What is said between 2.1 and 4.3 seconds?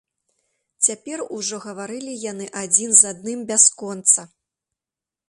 яны адзін з адным бясконца.